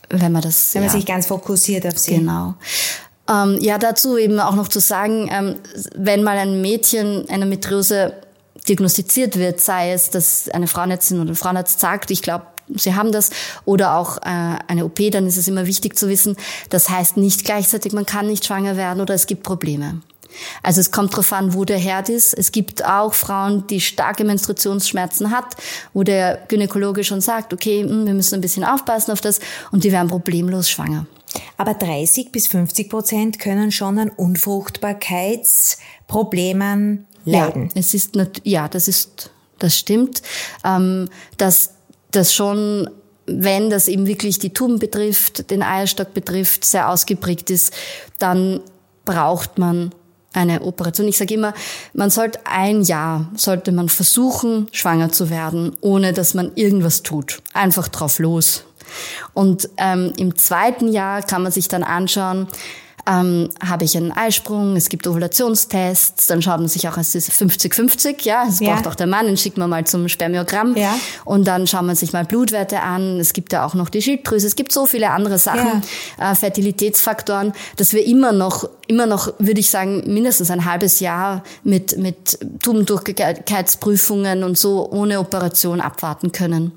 [0.10, 0.96] wenn man das Wenn man ja.
[0.96, 2.16] sich ganz fokussiert auf sie.
[2.16, 2.56] Genau.
[3.30, 5.56] Ähm, ja, dazu eben auch noch zu sagen, ähm,
[5.96, 8.14] wenn mal ein Mädchen eine Metriose
[8.68, 12.46] diagnostiziert wird, sei es, dass eine Frauenärztin oder ein Frauenarzt sagt, ich glaube,
[12.76, 13.32] Sie haben das
[13.66, 16.38] oder auch äh, eine OP, dann ist es immer wichtig zu wissen,
[16.70, 20.02] das heißt nicht gleichzeitig, man kann nicht schwanger werden oder es gibt Probleme.
[20.64, 22.34] Also es kommt darauf an, wo der Herd ist.
[22.34, 25.56] Es gibt auch Frauen, die starke Menstruationsschmerzen hat,
[25.94, 29.40] wo der Gynäkologe schon sagt, okay, hm, wir müssen ein bisschen aufpassen auf das
[29.72, 31.06] und die werden problemlos schwanger.
[31.58, 37.64] Aber 30 bis 50 Prozent können schon an Unfruchtbarkeitsproblemen leiden.
[37.66, 40.22] Ja, es ist nat- ja, das ist, das stimmt,
[40.64, 41.72] ähm, dass
[42.12, 42.90] das schon,
[43.28, 47.72] wenn das eben wirklich die Tuben betrifft, den Eierstock betrifft, sehr ausgeprägt ist,
[48.18, 48.62] dann
[49.06, 49.94] braucht man
[50.34, 51.08] eine Operation.
[51.08, 51.54] Ich sage immer,
[51.94, 57.42] man sollte ein Jahr, sollte man versuchen, schwanger zu werden, ohne dass man irgendwas tut.
[57.54, 58.64] Einfach drauf los.
[59.34, 62.48] Und ähm, im zweiten Jahr kann man sich dann anschauen,
[63.10, 67.32] ähm, habe ich einen Eisprung, es gibt Ovulationstests, dann schaut man sich auch, es ist
[67.32, 68.74] 50-50, ja, es Ja.
[68.76, 70.94] braucht auch der Mann, den schickt man mal zum Spermiogramm Ja.
[71.26, 74.46] und dann schaut man sich mal Blutwerte an, es gibt ja auch noch die Schilddrüse,
[74.46, 75.82] es gibt so viele andere Sachen,
[76.20, 81.44] äh, Fertilitätsfaktoren, dass wir immer noch, immer noch, würde ich sagen, mindestens ein halbes Jahr
[81.64, 86.72] mit, mit Tubendurchgehkeitsprüfungen und so ohne Operation abwarten können.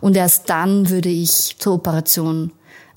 [0.00, 2.52] Und erst dann würde ich zur Operation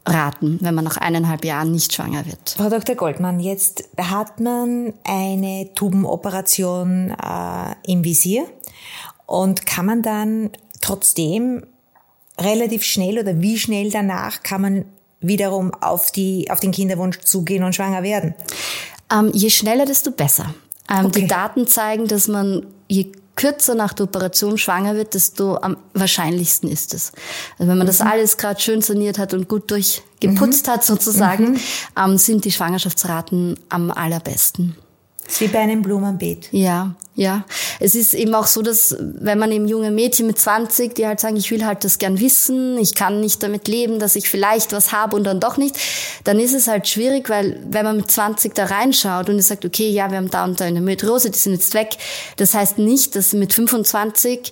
[0.10, 2.56] raten, wenn man nach eineinhalb Jahren nicht schwanger wird.
[2.58, 2.96] Frau Dr.
[2.96, 8.46] Goldmann, jetzt hat man eine Tubenoperation äh, im Visier
[9.26, 10.50] und kann man dann
[10.82, 11.64] trotzdem
[12.40, 14.86] relativ schnell oder wie schnell danach kann man
[15.22, 18.34] wiederum auf die auf den Kinderwunsch zugehen und schwanger werden?
[19.12, 20.54] Ähm, je schneller, desto besser.
[20.90, 21.22] Ähm, Okay.
[21.22, 26.70] Die Daten zeigen, dass man je kürzer nach der Operation schwanger wird, desto am wahrscheinlichsten
[26.70, 27.14] ist es.
[27.58, 31.58] Also wenn man das alles gerade schön saniert hat und gut durchgeputzt hat sozusagen,
[31.98, 34.76] ähm, sind die Schwangerschaftsraten am allerbesten.
[35.38, 36.50] Wie bei einem Blumenbeet.
[36.52, 37.44] Ja, ja.
[37.80, 41.20] Es ist eben auch so, dass wenn man eben junge Mädchen mit 20, die halt
[41.20, 44.74] sagen, ich will halt das gern wissen, ich kann nicht damit leben, dass ich vielleicht
[44.74, 45.78] was habe und dann doch nicht,
[46.24, 49.66] dann ist es halt schwierig, weil wenn man mit 20 da reinschaut und es sagt,
[49.66, 51.98] okay, ja, wir haben da und da eine Metrose, die sind jetzt weg,
[52.38, 54.52] das heißt nicht, dass mit 25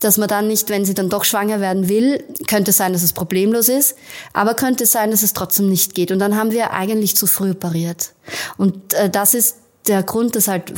[0.00, 3.12] dass man dann nicht, wenn sie dann doch schwanger werden will, könnte sein, dass es
[3.12, 3.96] problemlos ist,
[4.32, 6.12] aber könnte sein, dass es trotzdem nicht geht.
[6.12, 8.12] Und dann haben wir eigentlich zu früh operiert.
[8.56, 9.56] Und äh, das ist
[9.88, 10.72] der Grund, dass halt,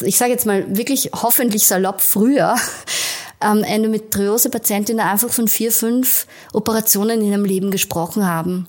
[0.00, 2.56] ich sage jetzt mal wirklich hoffentlich salopp früher,
[3.40, 8.68] ähm, Endometriose-Patientinnen einfach von vier, fünf Operationen in ihrem Leben gesprochen haben.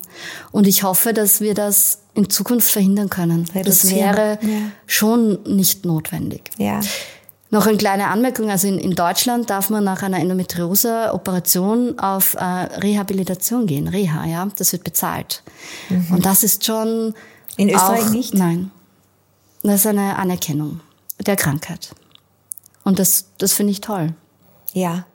[0.52, 3.46] Und ich hoffe, dass wir das in Zukunft verhindern können.
[3.64, 4.48] Das wäre ja.
[4.86, 6.50] schon nicht notwendig.
[6.56, 6.80] Ja.
[7.50, 12.44] Noch eine kleine Anmerkung, also in, in Deutschland darf man nach einer Endometriose-Operation auf äh,
[12.44, 15.42] Rehabilitation gehen, Reha, ja, das wird bezahlt.
[15.88, 16.06] Mhm.
[16.10, 17.14] Und das ist schon...
[17.56, 18.34] In Österreich auch, nicht?
[18.34, 18.70] Nein.
[19.66, 20.80] Das ist eine Anerkennung
[21.18, 21.94] der Krankheit.
[22.84, 24.14] Und das, das finde ich toll.
[24.72, 25.06] Ja,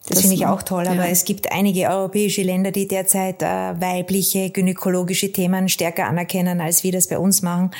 [0.00, 1.06] das, das finde ich auch toll, aber ja.
[1.06, 6.92] es gibt einige europäische Länder, die derzeit äh, weibliche gynäkologische Themen stärker anerkennen, als wir
[6.92, 7.70] das bei uns machen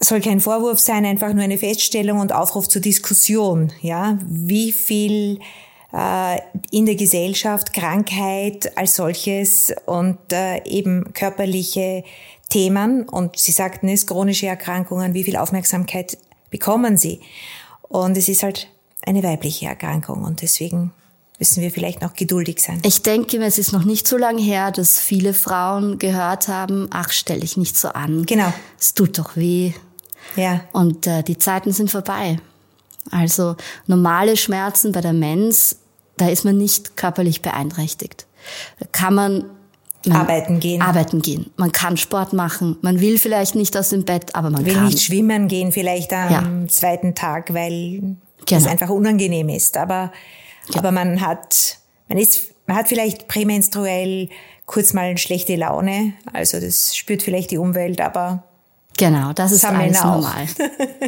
[0.00, 3.72] soll kein Vorwurf sein, einfach nur eine Feststellung und Aufruf zur Diskussion.
[3.82, 5.40] Ja, wie viel
[5.92, 6.38] äh,
[6.70, 12.04] in der Gesellschaft Krankheit als solches und äh, eben körperliche
[12.48, 16.18] Themen und Sie sagten es, chronische Erkrankungen, wie viel Aufmerksamkeit
[16.50, 17.20] bekommen sie?
[17.82, 18.68] Und es ist halt
[19.02, 20.92] eine weibliche Erkrankung und deswegen
[21.38, 22.80] müssen wir vielleicht noch geduldig sein.
[22.84, 27.10] Ich denke, es ist noch nicht so lange her, dass viele Frauen gehört haben, ach,
[27.10, 28.26] stell dich nicht so an.
[28.26, 28.52] Genau.
[28.78, 29.72] Es tut doch weh.
[30.36, 30.62] Ja.
[30.72, 32.38] Und äh, die Zeiten sind vorbei.
[33.10, 33.56] Also
[33.86, 35.78] normale Schmerzen bei der Mens,
[36.16, 38.26] da ist man nicht körperlich beeinträchtigt.
[38.80, 39.44] Da kann man,
[40.08, 40.82] man arbeiten gehen.
[40.82, 41.50] Arbeiten gehen.
[41.56, 42.76] Man kann Sport machen.
[42.82, 44.86] Man will vielleicht nicht aus dem Bett, aber man will kann.
[44.86, 46.68] nicht schwimmen gehen vielleicht am ja.
[46.68, 48.16] zweiten Tag, weil genau.
[48.46, 49.76] das einfach unangenehm ist.
[49.76, 50.12] Aber,
[50.72, 50.78] ja.
[50.78, 54.28] aber man hat, man ist, man hat vielleicht prämenstruell
[54.66, 56.12] kurz mal eine schlechte Laune.
[56.32, 58.44] Also das spürt vielleicht die Umwelt, aber
[58.98, 60.16] Genau, das ist alles auch.
[60.16, 60.46] normal.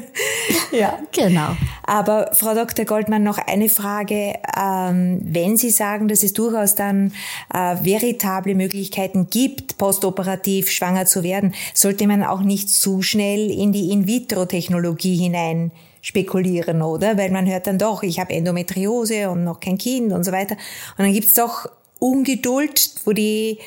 [0.72, 1.56] ja, genau.
[1.82, 2.84] Aber Frau Dr.
[2.84, 4.34] Goldmann, noch eine Frage.
[4.56, 7.12] Ähm, wenn Sie sagen, dass es durchaus dann
[7.52, 13.72] äh, veritable Möglichkeiten gibt, postoperativ schwanger zu werden, sollte man auch nicht zu schnell in
[13.72, 17.18] die In-vitro-Technologie hinein spekulieren, oder?
[17.18, 20.54] Weil man hört dann doch, ich habe Endometriose und noch kein Kind und so weiter.
[20.96, 21.66] Und dann gibt's doch
[21.98, 23.58] Ungeduld, wo die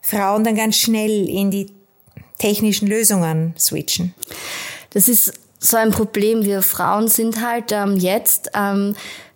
[0.00, 1.81] Frauen dann ganz schnell in die
[2.42, 4.14] technischen Lösungen switchen?
[4.90, 6.44] Das ist so ein Problem.
[6.44, 8.94] Wir Frauen sind halt ähm, jetzt ähm,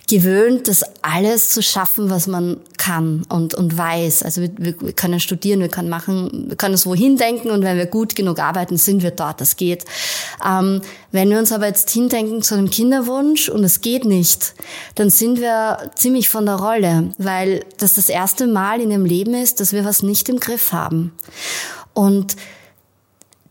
[0.08, 4.22] gewöhnt, das alles zu schaffen, was man kann und, und weiß.
[4.22, 7.76] Also wir, wir können studieren, wir können machen, wir können es wohin denken und wenn
[7.76, 9.84] wir gut genug arbeiten, sind wir dort, das geht.
[10.46, 14.54] Ähm, wenn wir uns aber jetzt hindenken zu einem Kinderwunsch und es geht nicht,
[14.94, 19.34] dann sind wir ziemlich von der Rolle, weil das das erste Mal in dem Leben
[19.34, 21.12] ist, dass wir was nicht im Griff haben.
[21.94, 22.36] Und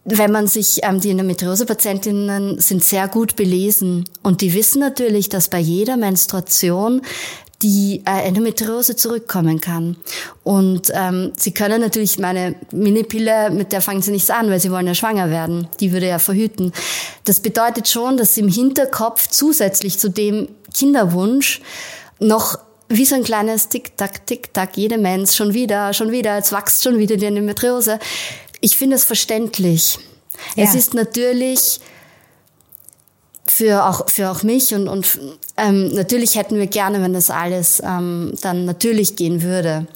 [0.06, 5.50] wenn man sich, ähm, die Endometriose-Patientinnen sind sehr gut belesen und die wissen natürlich, dass
[5.50, 7.02] bei jeder Menstruation
[7.62, 9.98] die äh, Endometriose zurückkommen kann.
[10.44, 14.72] Und ähm, sie können natürlich meine Minipille, mit der fangen sie nichts an, weil sie
[14.72, 15.68] wollen ja schwanger werden.
[15.80, 16.72] Die würde ja verhüten.
[17.24, 21.62] Das bedeutet schon, dass sie im Hinterkopf zusätzlich zu dem Kinderwunsch
[22.20, 26.84] noch wie so ein kleines Tick-Tack, Tick-Tack, jede Mensch, schon wieder, schon wieder, jetzt wächst
[26.84, 28.00] schon wieder die Endometriose.
[28.62, 30.00] Ich finde es verständlich.
[30.56, 30.65] Ja.
[30.65, 31.80] Es ist natürlich
[33.48, 35.20] für auch für auch mich und und
[35.58, 39.88] ähm, natürlich hätten wir gerne, wenn das alles ähm, dann natürlich gehen würde.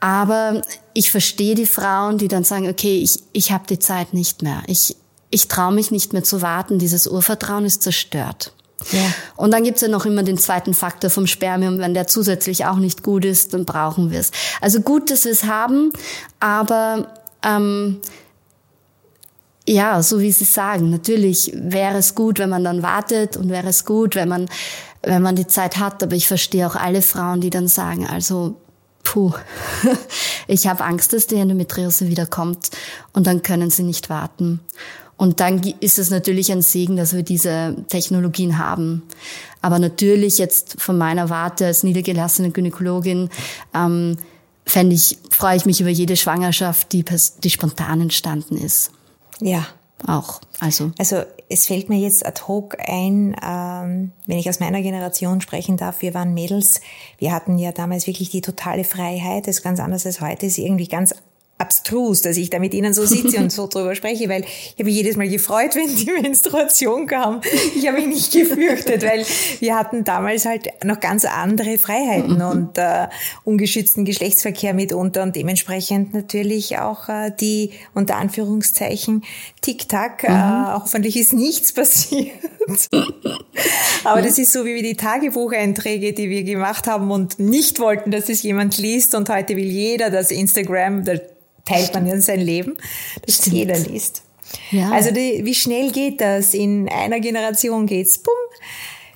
[0.00, 0.62] Aber
[0.94, 4.62] ich verstehe die Frauen, die dann sagen, okay, ich ich habe die Zeit nicht mehr.
[4.66, 4.96] Ich
[5.30, 6.78] ich traue mich nicht mehr zu warten.
[6.78, 8.52] Dieses Urvertrauen ist zerstört.
[8.92, 9.12] Ja.
[9.36, 11.78] Und dann gibt's ja noch immer den zweiten Faktor vom Spermium.
[11.78, 14.30] Wenn der zusätzlich auch nicht gut ist, dann brauchen wir es.
[14.60, 15.92] Also gut, dass wir es haben,
[16.40, 17.08] aber
[17.42, 18.00] ähm,
[19.68, 23.68] ja, so wie Sie sagen, natürlich wäre es gut, wenn man dann wartet und wäre
[23.68, 24.48] es gut, wenn man,
[25.02, 26.02] wenn man die Zeit hat.
[26.02, 28.56] Aber ich verstehe auch alle Frauen, die dann sagen, also
[29.04, 29.32] puh,
[30.46, 32.70] ich habe Angst, dass die Endometriose wiederkommt
[33.12, 34.60] und dann können sie nicht warten.
[35.18, 39.02] Und dann ist es natürlich ein Segen, dass wir diese Technologien haben.
[39.60, 43.28] Aber natürlich jetzt von meiner Warte als niedergelassene Gynäkologin
[43.74, 44.16] ähm,
[44.68, 47.04] fände ich, freue ich mich über jede Schwangerschaft, die,
[47.42, 48.90] die spontan entstanden ist.
[49.40, 49.66] Ja.
[50.06, 50.40] Auch.
[50.60, 50.92] Also.
[50.98, 55.76] Also es fällt mir jetzt ad hoc ein, ähm, wenn ich aus meiner Generation sprechen
[55.76, 56.80] darf, wir waren Mädels,
[57.18, 60.58] wir hatten ja damals wirklich die totale Freiheit, das ist ganz anders als heute, ist
[60.58, 61.14] irgendwie ganz
[61.58, 64.84] abstrus, dass ich da mit Ihnen so sitze und so drüber spreche, weil ich habe
[64.84, 67.40] mich jedes Mal gefreut, wenn die Menstruation kam.
[67.76, 69.26] Ich habe mich nicht gefürchtet, weil
[69.58, 72.42] wir hatten damals halt noch ganz andere Freiheiten mhm.
[72.42, 73.08] und äh,
[73.44, 79.24] ungeschützten Geschlechtsverkehr mitunter und dementsprechend natürlich auch äh, die unter Anführungszeichen
[79.60, 80.24] Tick-Tack.
[80.24, 80.72] Äh, mhm.
[80.74, 82.32] Hoffentlich ist nichts passiert.
[84.04, 88.28] Aber das ist so wie die Tagebucheinträge, die wir gemacht haben und nicht wollten, dass
[88.28, 91.20] es jemand liest und heute will jeder das Instagram, der
[91.68, 92.76] teilt man ja sein Leben,
[93.24, 93.56] das Stimmt.
[93.56, 94.22] jeder liest.
[94.70, 94.90] Ja.
[94.90, 96.54] Also die, wie schnell geht das?
[96.54, 98.34] In einer Generation geht's bumm.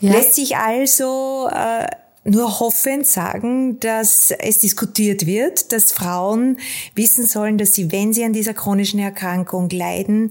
[0.00, 0.12] Ja.
[0.12, 1.86] Lässt sich also äh,
[2.24, 6.58] nur hoffend sagen, dass es diskutiert wird, dass Frauen
[6.94, 10.28] wissen sollen, dass sie, wenn sie an dieser chronischen Erkrankung leiden,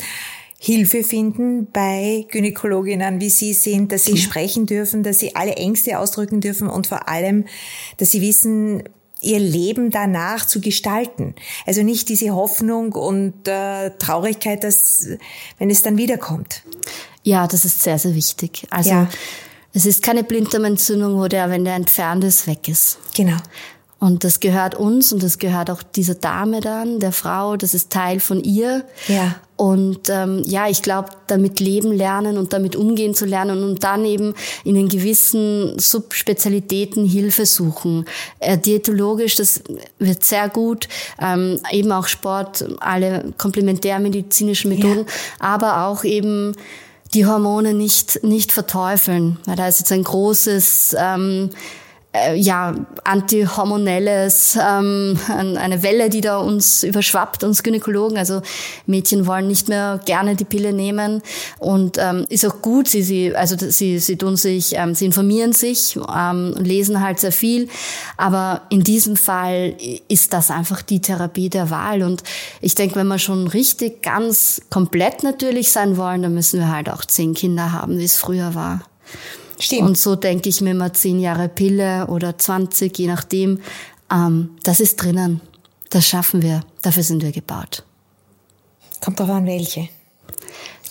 [0.64, 4.18] Hilfe finden bei Gynäkologinnen, wie sie sind, dass sie ja.
[4.18, 7.46] sprechen dürfen, dass sie alle Ängste ausdrücken dürfen und vor allem,
[7.98, 8.84] dass sie wissen,
[9.22, 11.36] ihr Leben danach zu gestalten.
[11.66, 15.08] Also nicht diese Hoffnung und äh, Traurigkeit, dass
[15.60, 16.64] wenn es dann wiederkommt.
[17.24, 18.66] Ja, das ist sehr, sehr wichtig.
[18.72, 19.10] Also ja.
[19.74, 22.98] es ist keine Blinddarmentzündung, wo der, wenn der entfernt ist, weg ist.
[23.16, 23.38] Genau.
[24.02, 27.92] Und das gehört uns und das gehört auch dieser Dame dann, der Frau, das ist
[27.92, 28.84] Teil von ihr.
[29.08, 29.36] Ja.
[29.58, 34.04] Und ähm, ja, ich glaube, damit leben lernen und damit umgehen zu lernen und dann
[34.04, 34.34] eben
[34.64, 38.06] in den gewissen Subspezialitäten Hilfe suchen.
[38.40, 39.62] Äh, diätologisch, das
[40.00, 40.88] wird sehr gut.
[41.22, 45.14] Ähm, eben auch Sport, alle komplementärmedizinischen Methoden, ja.
[45.38, 46.56] aber auch eben
[47.14, 49.38] die Hormone nicht, nicht verteufeln.
[49.46, 51.52] Weil da ist jetzt ein großes ähm,
[52.14, 58.18] äh, ja, antihormonelles, ähm, eine Welle, die da uns überschwappt, uns Gynäkologen.
[58.18, 58.42] Also
[58.86, 61.22] Mädchen wollen nicht mehr gerne die Pille nehmen
[61.60, 62.90] und ähm, ist auch gut.
[62.90, 67.20] Sie, sie, also sie, sie tun sich, ähm, sie informieren sich ähm, und lesen halt
[67.20, 67.70] sehr viel.
[68.18, 69.76] Aber in diesem Fall
[70.10, 72.04] ist das einfach die Therapie der Wahl.
[72.04, 72.24] Und
[72.60, 76.90] ich denke, wenn wir schon richtig ganz komplett natürlich sein wollen, dann müssen wir halt
[76.90, 78.82] auch zehn Kinder haben, wie es früher war.
[79.62, 79.82] Stimmt.
[79.82, 83.60] Und so denke ich mir mal zehn Jahre Pille oder 20, je nachdem.
[84.12, 85.42] Ähm, das ist drinnen.
[85.90, 86.62] Das schaffen wir.
[86.82, 87.84] Dafür sind wir gebaut.
[89.02, 89.90] Kommt drauf an, welche.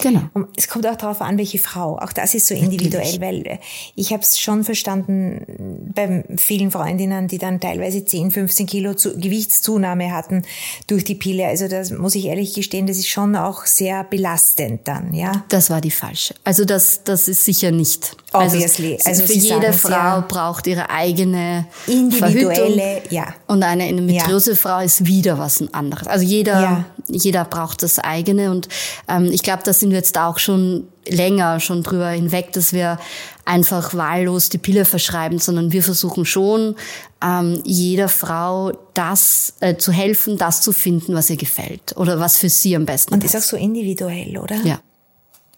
[0.00, 0.22] Genau.
[0.34, 1.98] Und es kommt auch darauf an, welche Frau.
[1.98, 3.20] Auch das ist so individuell, Natürlich.
[3.20, 3.58] weil äh,
[3.94, 9.16] ich habe es schon verstanden bei vielen Freundinnen, die dann teilweise 10, 15 Kilo zu,
[9.18, 10.42] Gewichtszunahme hatten
[10.86, 11.46] durch die Pille.
[11.46, 15.44] Also das muss ich ehrlich gestehen, das ist schon auch sehr belastend dann, ja.
[15.48, 16.34] Das war die falsche.
[16.44, 18.16] Also das, das ist sicher nicht.
[18.32, 18.98] Obviously.
[19.04, 20.24] Also, also für jede Frau ja.
[20.26, 23.34] braucht ihre eigene individuelle, ja.
[23.46, 24.82] Und eine Endometriose-Frau ja.
[24.82, 26.06] ist wieder was anderes.
[26.06, 26.84] Also jeder, ja.
[27.08, 28.68] jeder braucht das eigene und
[29.08, 32.72] ähm, ich glaube, das sind sind wir jetzt auch schon länger schon drüber hinweg, dass
[32.72, 32.98] wir
[33.44, 36.76] einfach wahllos die Pille verschreiben, sondern wir versuchen schon,
[37.22, 42.38] ähm, jeder Frau das äh, zu helfen, das zu finden, was ihr gefällt oder was
[42.38, 44.56] für sie am besten Und ist auch so individuell, oder?
[44.64, 44.80] Ja.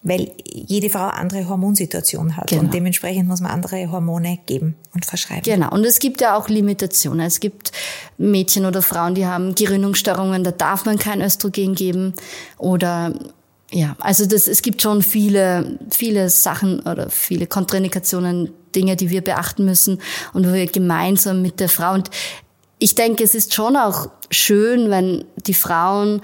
[0.01, 2.63] Weil jede Frau andere Hormonsituation hat genau.
[2.63, 5.43] und dementsprechend muss man andere Hormone geben und verschreiben.
[5.43, 5.71] Genau.
[5.71, 7.25] Und es gibt ja auch Limitationen.
[7.25, 7.71] Es gibt
[8.17, 12.15] Mädchen oder Frauen, die haben Gerinnungsstörungen, da darf man kein Östrogen geben
[12.57, 13.13] oder
[13.73, 19.23] ja, also das, es gibt schon viele, viele Sachen oder viele Kontraindikationen, Dinge, die wir
[19.23, 19.99] beachten müssen
[20.33, 22.09] und wo wir gemeinsam mit der Frau und
[22.79, 26.21] ich denke, es ist schon auch schön, wenn die Frauen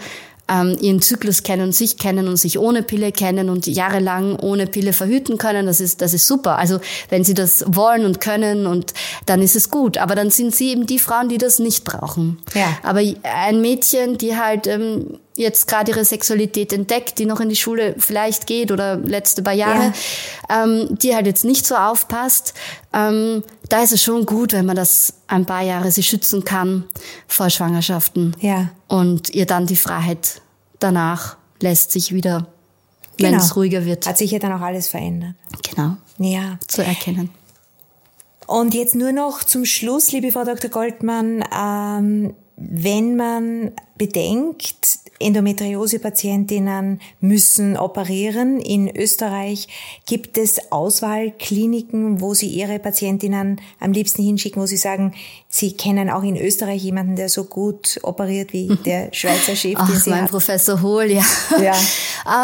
[0.50, 4.92] ähm, ihren Zyklus kennen, sich kennen und sich ohne Pille kennen und jahrelang ohne Pille
[4.92, 6.58] verhüten können, das ist, das ist super.
[6.58, 8.94] Also wenn sie das wollen und können und
[9.26, 9.98] dann ist es gut.
[9.98, 12.40] Aber dann sind sie eben die Frauen, die das nicht brauchen.
[12.56, 12.78] Ja.
[12.84, 17.56] Aber ein Mädchen, die halt ähm, jetzt gerade ihre Sexualität entdeckt, die noch in die
[17.56, 19.94] Schule vielleicht geht oder letzte paar Jahre,
[20.50, 20.64] ja.
[20.64, 22.54] ähm, die halt jetzt nicht so aufpasst,
[22.92, 26.84] ähm, da ist es schon gut, wenn man das ein paar Jahre sie schützen kann
[27.28, 28.36] vor Schwangerschaften.
[28.42, 28.70] Ja.
[28.88, 30.42] Und ihr dann die Freiheit
[30.80, 32.48] danach lässt sich wieder,
[33.16, 33.32] genau.
[33.32, 34.08] wenn es ruhiger wird.
[34.08, 35.36] Hat sich ja dann auch alles verändert.
[35.70, 35.96] Genau.
[36.18, 36.60] Ja.
[36.68, 37.30] Zu erkennen.
[38.46, 40.70] Und jetzt nur noch zum Schluss, liebe Frau Dr.
[40.70, 48.60] Goldmann, ähm, wenn man bedenkt, Endometriose-Patientinnen müssen operieren.
[48.60, 49.68] In Österreich
[50.06, 55.14] gibt es Auswahlkliniken, wo sie ihre Patientinnen am liebsten hinschicken, wo sie sagen,
[55.50, 59.76] sie kennen auch in Österreich jemanden, der so gut operiert wie der Schweizer Chef.
[59.78, 60.32] Ach, mein hat.
[60.32, 61.26] Professor Hohl, ja.
[61.62, 61.76] ja.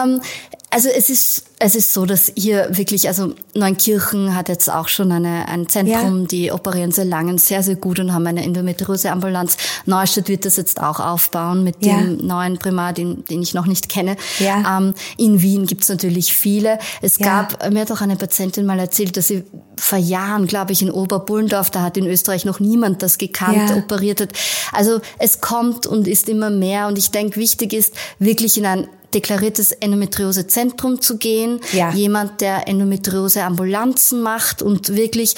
[0.03, 0.21] ähm,
[0.71, 5.11] also es ist, es ist so, dass hier wirklich, also Neunkirchen hat jetzt auch schon
[5.11, 6.27] eine, ein Zentrum, ja.
[6.27, 9.57] die operieren sehr lange sehr, sehr gut und haben eine Endometriose-Ambulanz.
[9.85, 11.97] Neustadt wird das jetzt auch aufbauen mit ja.
[11.97, 14.17] dem neuen Primar, den, den ich noch nicht kenne.
[14.39, 14.77] Ja.
[14.77, 16.79] Ähm, in Wien gibt's natürlich viele.
[17.01, 19.43] Es gab, mir hat auch eine Patientin mal erzählt, dass sie
[19.77, 24.19] vor Jahren, glaube ich, in Oberbullendorf, da hat in Österreich noch niemand das gekannt, operiert
[24.19, 24.29] hat.
[24.73, 28.87] Also es kommt und ist immer mehr und ich denke, wichtig ist, wirklich in ein
[29.15, 31.91] deklariertes Endometriose-Zentrum zu gehen, ja.
[31.91, 35.35] jemand, der Endometriose-Ambulanzen macht und wirklich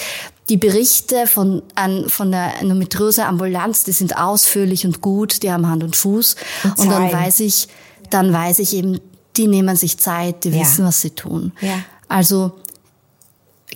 [0.48, 5.84] die Berichte von, an, von der Endometriose-Ambulanz, die sind ausführlich und gut, die haben Hand
[5.84, 6.36] und Fuß.
[6.64, 7.68] Und, und dann weiß ich,
[8.10, 9.00] dann weiß ich eben,
[9.36, 10.60] die nehmen sich Zeit, die ja.
[10.60, 11.52] wissen, was sie tun.
[11.60, 11.80] Ja.
[12.08, 12.52] Also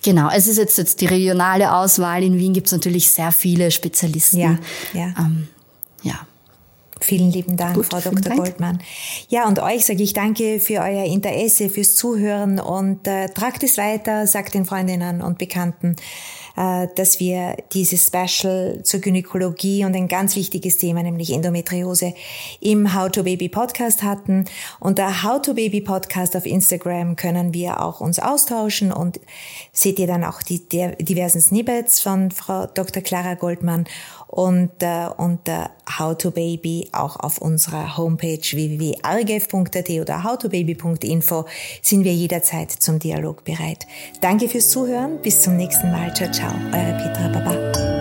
[0.02, 2.24] Genau, es ist jetzt, jetzt die regionale Auswahl.
[2.24, 4.38] In Wien gibt es natürlich sehr viele Spezialisten.
[4.38, 4.58] Ja,
[4.92, 5.14] ja.
[5.18, 5.48] Ähm.
[7.04, 8.20] Vielen lieben Dank, Gut, Frau Dr.
[8.20, 8.36] Dank.
[8.36, 8.80] Goldmann.
[9.28, 13.78] Ja, und euch sage ich danke für euer Interesse, fürs Zuhören und äh, tragt es
[13.78, 15.96] weiter, sagt den Freundinnen und Bekannten,
[16.56, 22.14] äh, dass wir dieses Special zur Gynäkologie und ein ganz wichtiges Thema, nämlich Endometriose,
[22.60, 24.44] im How to Baby Podcast hatten.
[24.78, 29.18] Unter How to Baby Podcast auf Instagram können wir auch uns austauschen und
[29.72, 33.02] seht ihr dann auch die diversen Snippets von Frau Dr.
[33.02, 33.86] Clara Goldmann
[34.32, 41.44] und äh, unter How to Baby auch auf unserer Homepage www.argef.at oder howtobaby.info
[41.82, 43.86] sind wir jederzeit zum Dialog bereit.
[44.22, 45.20] Danke fürs Zuhören.
[45.20, 46.14] Bis zum nächsten Mal.
[46.14, 46.54] Ciao, ciao.
[46.72, 47.91] Eure Petra Baba.